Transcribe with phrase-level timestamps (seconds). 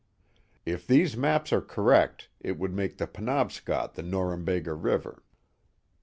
[0.65, 5.21] If these maps are correct, it would make the Penobscot the Norumbega River.